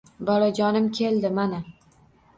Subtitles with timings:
[0.29, 1.63] Bolajonim keldi mana